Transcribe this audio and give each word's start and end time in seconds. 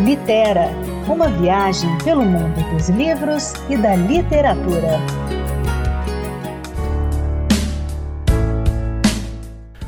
Litera, 0.00 0.70
uma 1.08 1.28
viagem 1.28 1.88
pelo 1.98 2.24
mundo 2.24 2.60
dos 2.72 2.88
livros 2.88 3.52
e 3.70 3.76
da 3.76 3.94
literatura. 3.94 5.00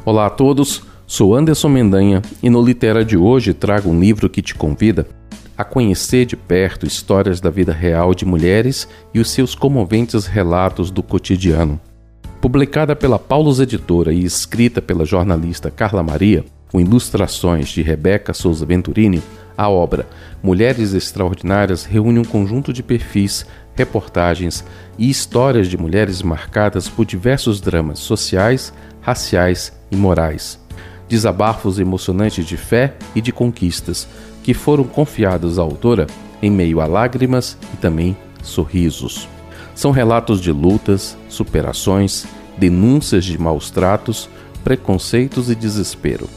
Olá 0.05 0.27
a 0.27 0.31
todos, 0.31 0.85
sou 1.09 1.35
Anderson 1.35 1.69
Mendanha 1.69 2.23
e 2.41 2.49
no 2.49 2.63
Litera 2.63 3.05
de 3.05 3.17
hoje 3.17 3.53
trago 3.53 3.91
um 3.91 3.99
livro 3.99 4.31
que 4.31 4.41
te 4.41 4.55
convida 4.55 5.09
a 5.59 5.65
conhecer 5.65 6.25
de 6.25 6.37
perto 6.37 6.87
histórias 6.87 7.41
da 7.41 7.51
vida 7.51 7.73
real 7.73 8.15
de 8.15 8.25
mulheres 8.25 8.89
e 9.13 9.19
os 9.19 9.29
seus 9.29 9.57
comoventes 9.57 10.27
relatos 10.27 10.89
do 10.89 11.03
cotidiano. 11.03 11.81
Publicada 12.47 12.95
pela 12.95 13.19
Paulus 13.19 13.59
Editora 13.59 14.13
e 14.13 14.25
escrita 14.25 14.81
pela 14.81 15.05
jornalista 15.05 15.69
Carla 15.69 16.01
Maria, 16.01 16.45
com 16.71 16.81
ilustrações 16.81 17.67
de 17.71 17.83
Rebeca 17.83 18.33
Souza 18.33 18.65
Venturini, 18.65 19.21
a 19.59 19.69
obra 19.69 20.07
Mulheres 20.41 20.95
Extraordinárias 20.95 21.85
reúne 21.85 22.21
um 22.21 22.25
conjunto 22.25 22.73
de 22.73 22.85
perfis, 22.85 23.45
reportagens 23.75 24.65
e 24.97 25.11
histórias 25.11 25.67
de 25.67 25.77
mulheres 25.77 26.23
marcadas 26.23 26.89
por 26.89 27.05
diversos 27.05 27.61
dramas 27.61 27.99
sociais, 27.99 28.73
raciais 29.01 29.73
e 29.91 29.97
morais. 29.97 30.57
Desabafos 31.09 31.81
emocionantes 31.81 32.47
de 32.47 32.57
fé 32.57 32.95
e 33.13 33.21
de 33.21 33.33
conquistas 33.33 34.07
que 34.45 34.55
foram 34.55 34.85
confiados 34.85 35.59
à 35.59 35.63
autora 35.63 36.07
em 36.41 36.53
meio 36.53 36.81
a 36.81 36.87
lágrimas 36.87 37.59
e 37.75 37.77
também 37.77 38.17
sorrisos. 38.41 39.29
São 39.75 39.91
relatos 39.91 40.41
de 40.41 40.53
lutas, 40.53 41.19
superações, 41.29 42.25
denúncias 42.57 43.25
de 43.25 43.39
maus 43.39 43.71
tratos, 43.71 44.29
preconceitos 44.65 45.51
e 45.51 45.55
desespero. 45.55 46.29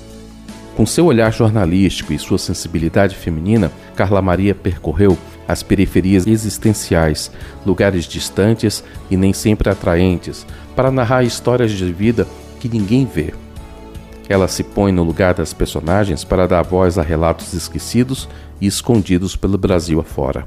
Com 0.75 0.85
seu 0.85 1.07
olhar 1.07 1.33
jornalístico 1.33 2.13
e 2.13 2.19
sua 2.19 2.37
sensibilidade 2.37 3.15
feminina, 3.15 3.71
Carla 3.95 4.21
Maria 4.21 4.55
percorreu 4.55 5.17
as 5.47 5.61
periferias 5.61 6.25
existenciais, 6.25 7.31
lugares 7.65 8.05
distantes 8.05 8.83
e 9.09 9.17
nem 9.17 9.33
sempre 9.33 9.69
atraentes, 9.69 10.45
para 10.75 10.91
narrar 10.91 11.23
histórias 11.23 11.71
de 11.71 11.91
vida 11.91 12.27
que 12.59 12.69
ninguém 12.69 13.05
vê. 13.05 13.33
Ela 14.29 14.47
se 14.47 14.63
põe 14.63 14.91
no 14.91 15.03
lugar 15.03 15.33
das 15.33 15.53
personagens 15.53 16.23
para 16.23 16.47
dar 16.47 16.61
voz 16.61 16.97
a 16.99 17.01
relatos 17.01 17.53
esquecidos 17.53 18.29
e 18.61 18.67
escondidos 18.67 19.35
pelo 19.35 19.57
Brasil 19.57 19.99
afora. 19.99 20.45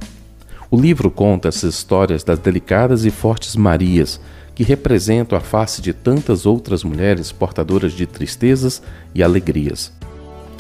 O 0.71 0.81
livro 0.81 1.11
conta 1.11 1.49
as 1.51 1.63
histórias 1.65 2.25
das 2.25 2.39
delicadas 2.39 3.05
e 3.05 3.11
fortes 3.11 3.57
Marias, 3.57 4.21
que 4.55 4.63
representam 4.63 5.37
a 5.37 5.41
face 5.41 5.81
de 5.81 5.93
tantas 5.93 6.47
outras 6.47 6.85
mulheres 6.85 7.33
portadoras 7.33 7.93
de 7.93 8.07
tristezas 8.07 8.83
e 9.15 9.23
alegrias. 9.23 9.93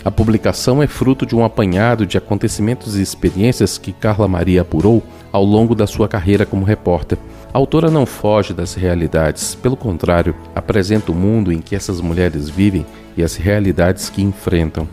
A 0.05 0.11
publicação 0.11 0.83
é 0.83 0.87
fruto 0.87 1.25
de 1.25 1.37
um 1.37 1.45
apanhado 1.45 2.05
de 2.05 2.19
acontecimentos 2.19 2.97
e 2.97 3.03
experiências 3.03 3.79
que 3.79 3.93
Carla 3.93 4.27
Maria 4.27 4.63
apurou 4.63 5.03
ao 5.31 5.45
longo 5.45 5.75
da 5.75 5.87
sua 5.87 6.09
carreira 6.09 6.45
como 6.45 6.65
repórter. 6.65 7.19
A 7.55 7.59
autora 7.59 7.91
não 7.91 8.05
foge 8.05 8.53
das 8.53 8.75
realidades, 8.75 9.55
pelo 9.55 9.77
contrário, 9.77 10.35
apresenta 10.55 11.13
o 11.13 11.15
mundo 11.15 11.53
em 11.53 11.61
que 11.61 11.77
essas 11.77 12.01
mulheres 12.01 12.49
vivem 12.49 12.85
e 13.17 13.23
as 13.23 13.37
realidades 13.37 14.11
que 14.11 14.23
enfrentam. 14.23 14.89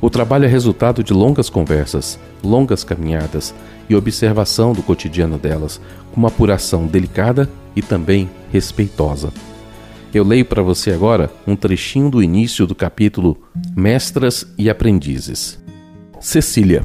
O 0.00 0.08
trabalho 0.08 0.44
é 0.44 0.48
resultado 0.48 1.02
de 1.02 1.12
longas 1.12 1.50
conversas, 1.50 2.18
longas 2.42 2.84
caminhadas 2.84 3.54
e 3.88 3.96
observação 3.96 4.72
do 4.72 4.82
cotidiano 4.82 5.38
delas, 5.38 5.80
com 6.12 6.20
uma 6.20 6.28
apuração 6.28 6.86
delicada 6.86 7.50
e 7.74 7.82
também 7.82 8.30
respeitosa. 8.52 9.32
Eu 10.14 10.24
leio 10.24 10.44
para 10.44 10.62
você 10.62 10.92
agora 10.92 11.30
um 11.46 11.56
trechinho 11.56 12.10
do 12.10 12.22
início 12.22 12.66
do 12.66 12.74
capítulo 12.74 13.36
Mestras 13.76 14.46
e 14.56 14.70
Aprendizes. 14.70 15.58
Cecília. 16.20 16.84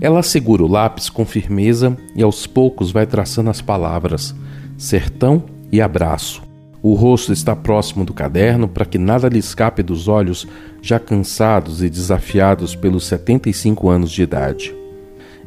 Ela 0.00 0.22
segura 0.22 0.62
o 0.62 0.68
lápis 0.68 1.08
com 1.08 1.24
firmeza 1.24 1.96
e 2.14 2.22
aos 2.22 2.46
poucos 2.46 2.92
vai 2.92 3.06
traçando 3.06 3.50
as 3.50 3.60
palavras 3.60 4.34
sertão 4.76 5.44
e 5.72 5.80
abraço. 5.80 6.42
O 6.86 6.92
rosto 6.92 7.32
está 7.32 7.56
próximo 7.56 8.04
do 8.04 8.12
caderno 8.12 8.68
para 8.68 8.84
que 8.84 8.98
nada 8.98 9.26
lhe 9.30 9.38
escape 9.38 9.82
dos 9.82 10.06
olhos, 10.06 10.46
já 10.82 11.00
cansados 11.00 11.82
e 11.82 11.88
desafiados 11.88 12.76
pelos 12.76 13.06
75 13.06 13.88
anos 13.88 14.12
de 14.12 14.22
idade. 14.22 14.74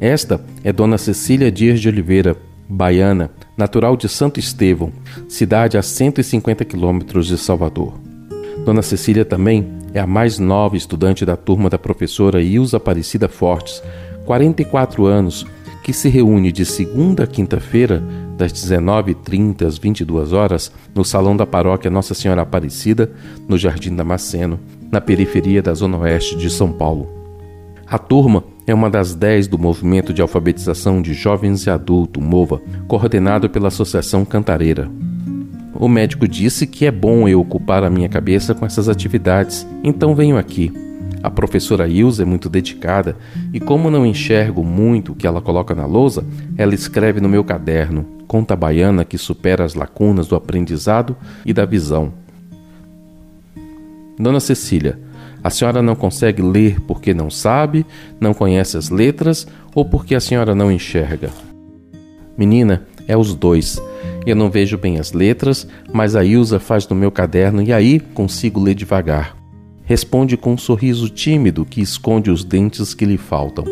Esta 0.02 0.44
é 0.64 0.74
Dona 0.74 0.98
Cecília 0.98 1.52
Dias 1.52 1.80
de 1.80 1.88
Oliveira, 1.88 2.36
baiana, 2.68 3.30
natural 3.56 3.96
de 3.96 4.10
Santo 4.10 4.40
Estevão, 4.40 4.92
cidade 5.30 5.78
a 5.78 5.84
150 5.84 6.66
quilômetros 6.66 7.28
de 7.28 7.38
Salvador. 7.38 7.94
Dona 8.66 8.82
Cecília 8.82 9.24
também 9.24 9.74
é 9.94 10.00
a 10.00 10.08
mais 10.08 10.40
nova 10.40 10.76
estudante 10.76 11.24
da 11.24 11.38
turma 11.38 11.70
da 11.70 11.78
professora 11.78 12.42
Ilza 12.42 12.78
Aparecida 12.78 13.30
Fortes, 13.30 13.84
44 14.26 15.06
anos, 15.06 15.46
que 15.84 15.94
se 15.94 16.10
reúne 16.10 16.52
de 16.52 16.66
segunda 16.66 17.26
a 17.26 17.28
quinta-feira, 17.28 18.04
das 18.38 18.54
19h30 18.54 19.66
às 19.66 19.78
22 19.78 20.32
horas, 20.32 20.72
no 20.94 21.04
salão 21.04 21.36
da 21.36 21.46
paróquia 21.46 21.90
Nossa 21.90 22.14
Senhora 22.14 22.44
Aparecida, 22.44 23.12
no 23.48 23.58
Jardim 23.58 23.96
Damasceno, 23.96 24.60
na 24.92 25.02
periferia 25.02 25.62
da 25.62 25.74
Zona 25.74 25.98
Oeste 25.98 26.38
de 26.38 26.50
São 26.50 26.72
Paulo. 26.72 27.10
A 27.88 27.98
turma 27.98 28.44
é 28.68 28.74
uma 28.74 28.90
das 28.90 29.16
dez 29.16 29.48
do 29.48 29.58
movimento 29.58 30.14
de 30.14 30.22
alfabetização 30.22 31.02
de 31.02 31.14
jovens 31.14 31.66
e 31.66 31.70
adultos, 31.70 32.22
MOVA, 32.22 32.62
coordenado 32.88 33.50
pela 33.50 33.70
Associação 33.70 34.24
Cantareira. 34.24 34.90
O 35.74 35.88
médico 35.88 36.28
disse 36.28 36.68
que 36.68 36.86
é 36.86 36.92
bom 36.92 37.28
eu 37.28 37.40
ocupar 37.40 37.84
a 37.84 37.90
minha 37.90 38.10
cabeça 38.10 38.54
com 38.54 38.66
essas 38.66 38.90
atividades, 38.90 39.66
então 39.84 40.16
venho 40.16 40.38
aqui. 40.38 40.72
A 41.22 41.30
professora 41.30 41.88
Ilza 41.88 42.24
é 42.24 42.26
muito 42.26 42.50
dedicada 42.50 43.18
e, 43.54 43.60
como 43.60 43.90
não 43.90 44.06
enxergo 44.06 44.64
muito 44.64 45.12
o 45.12 45.16
que 45.16 45.26
ela 45.26 45.42
coloca 45.42 45.74
na 45.74 45.86
lousa, 45.86 46.24
ela 46.58 46.76
escreve 46.76 47.20
no 47.20 47.30
meu 47.30 47.44
caderno, 47.44 48.06
conta 48.28 48.56
baiana 48.56 49.04
que 49.04 49.18
supera 49.18 49.64
as 49.64 49.74
lacunas 49.74 50.28
do 50.28 50.36
aprendizado 50.36 51.16
e 51.46 51.54
da 51.54 51.66
visão. 51.66 52.14
Dona 54.20 54.40
Cecília, 54.40 55.00
a 55.44 55.50
senhora 55.50 55.82
não 55.82 55.96
consegue 55.96 56.42
ler 56.42 56.82
porque 56.82 57.14
não 57.14 57.30
sabe, 57.30 57.86
não 58.20 58.34
conhece 58.34 58.78
as 58.78 58.90
letras 58.90 59.48
ou 59.74 59.86
porque 59.86 60.16
a 60.16 60.20
senhora 60.20 60.54
não 60.54 60.72
enxerga? 60.72 61.30
Menina, 62.38 62.84
é 63.08 63.16
os 63.16 63.34
dois. 63.34 63.82
Eu 64.26 64.36
não 64.36 64.50
vejo 64.50 64.78
bem 64.78 65.00
as 65.00 65.14
letras, 65.14 65.68
mas 65.94 66.16
a 66.16 66.24
Ilza 66.24 66.60
faz 66.60 66.88
no 66.88 66.96
meu 66.96 67.12
caderno 67.12 67.62
e 67.62 67.72
aí 67.72 68.00
consigo 68.00 68.60
ler 68.60 68.76
devagar. 68.76 69.36
Responde 69.88 70.36
com 70.36 70.52
um 70.52 70.58
sorriso 70.58 71.08
tímido 71.08 71.64
que 71.64 71.80
esconde 71.80 72.30
os 72.30 72.44
dentes 72.44 72.94
que 72.94 73.06
lhe 73.06 73.16
faltam. 73.16 73.64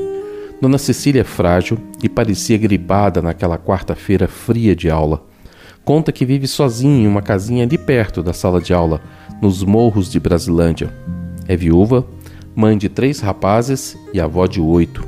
Dona 0.62 0.78
Cecília 0.78 1.20
é 1.20 1.26
frágil 1.26 1.78
e 2.02 2.08
parecia 2.08 2.58
gribada 2.58 3.22
naquela 3.22 3.58
quarta-feira 3.58 4.26
fria 4.26 4.74
de 4.74 4.90
aula. 4.90 5.26
Conta 5.84 6.14
que 6.14 6.26
vive 6.26 6.48
sozinha 6.48 7.04
em 7.04 7.06
uma 7.06 7.22
casinha 7.22 7.66
ali 7.66 7.78
perto 7.78 8.24
da 8.24 8.32
sala 8.32 8.62
de 8.62 8.74
aula, 8.74 9.02
nos 9.42 9.62
morros 9.62 10.10
de 10.10 10.18
Brasilândia. 10.18 10.90
É 11.50 11.58
viúva, 11.58 12.08
mãe 12.56 12.78
de 12.78 12.88
três 12.88 13.20
rapazes 13.20 13.98
e 14.14 14.20
avó 14.22 14.48
de 14.48 14.62
oito. 14.62 15.06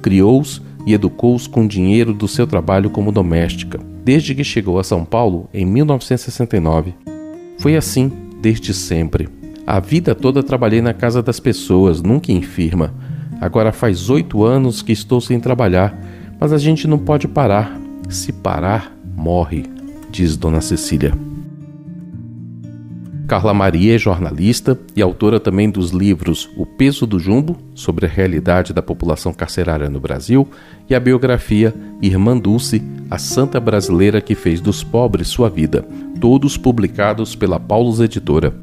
Criou-os 0.00 0.62
e 0.86 0.94
educou-os 0.94 1.48
com 1.48 1.66
dinheiro 1.66 2.14
do 2.14 2.28
seu 2.28 2.46
trabalho 2.46 2.88
como 2.88 3.10
doméstica, 3.10 3.80
desde 4.04 4.32
que 4.32 4.44
chegou 4.44 4.78
a 4.78 4.84
São 4.84 5.04
Paulo 5.04 5.48
em 5.52 5.66
1969. 5.66 6.94
Foi 7.58 7.74
assim 7.74 8.12
desde 8.40 8.72
sempre. 8.72 9.28
A 9.66 9.80
vida 9.80 10.14
toda 10.14 10.42
trabalhei 10.42 10.82
na 10.82 10.92
casa 10.92 11.22
das 11.22 11.40
pessoas, 11.40 12.02
nunca 12.02 12.30
em 12.30 12.42
firma. 12.42 12.92
Agora 13.40 13.72
faz 13.72 14.10
oito 14.10 14.44
anos 14.44 14.82
que 14.82 14.92
estou 14.92 15.20
sem 15.20 15.40
trabalhar, 15.40 15.98
mas 16.38 16.52
a 16.52 16.58
gente 16.58 16.86
não 16.86 16.98
pode 16.98 17.26
parar. 17.26 17.78
Se 18.10 18.30
parar, 18.30 18.94
morre, 19.16 19.64
diz 20.10 20.36
Dona 20.36 20.60
Cecília. 20.60 21.14
Carla 23.26 23.54
Maria 23.54 23.94
é 23.94 23.98
jornalista 23.98 24.78
e 24.94 25.00
autora 25.00 25.40
também 25.40 25.70
dos 25.70 25.92
livros 25.92 26.50
O 26.58 26.66
Peso 26.66 27.06
do 27.06 27.18
Jumbo, 27.18 27.56
sobre 27.74 28.04
a 28.04 28.08
realidade 28.08 28.74
da 28.74 28.82
população 28.82 29.32
carcerária 29.32 29.88
no 29.88 29.98
Brasil, 29.98 30.46
e 30.90 30.94
a 30.94 31.00
biografia 31.00 31.74
Irmã 32.02 32.36
Dulce, 32.36 32.82
a 33.10 33.16
santa 33.16 33.58
brasileira 33.58 34.20
que 34.20 34.34
fez 34.34 34.60
dos 34.60 34.84
pobres 34.84 35.28
sua 35.28 35.48
vida, 35.48 35.86
todos 36.20 36.58
publicados 36.58 37.34
pela 37.34 37.58
Paulus 37.58 37.98
Editora. 37.98 38.54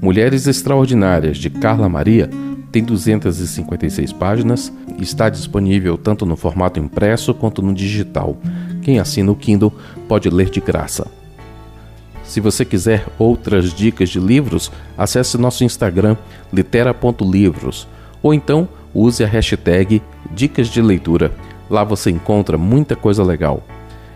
Mulheres 0.00 0.46
Extraordinárias, 0.46 1.36
de 1.36 1.50
Carla 1.50 1.86
Maria, 1.86 2.30
tem 2.72 2.82
256 2.82 4.12
páginas 4.14 4.72
e 4.98 5.02
está 5.02 5.28
disponível 5.28 5.98
tanto 5.98 6.24
no 6.24 6.36
formato 6.36 6.80
impresso 6.80 7.34
quanto 7.34 7.60
no 7.60 7.74
digital. 7.74 8.36
Quem 8.80 8.98
assina 8.98 9.30
o 9.30 9.36
Kindle 9.36 9.72
pode 10.08 10.30
ler 10.30 10.48
de 10.48 10.60
graça. 10.60 11.06
Se 12.24 12.40
você 12.40 12.64
quiser 12.64 13.06
outras 13.18 13.74
dicas 13.74 14.08
de 14.08 14.18
livros, 14.18 14.72
acesse 14.96 15.36
nosso 15.36 15.64
Instagram 15.64 16.16
litera.livros 16.50 17.86
ou 18.22 18.32
então 18.32 18.68
use 18.94 19.22
a 19.22 19.26
hashtag 19.26 20.00
Dicas 20.30 20.68
de 20.68 20.80
Leitura. 20.80 21.32
Lá 21.68 21.84
você 21.84 22.10
encontra 22.10 22.56
muita 22.56 22.96
coisa 22.96 23.22
legal. 23.22 23.62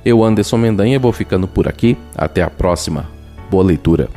Eu, 0.04 0.22
Anderson 0.22 0.58
Mendanha, 0.58 0.98
vou 0.98 1.12
ficando 1.12 1.48
por 1.48 1.68
aqui. 1.68 1.96
Até 2.16 2.42
a 2.42 2.50
próxima. 2.50 3.06
Boa 3.50 3.64
leitura. 3.64 4.08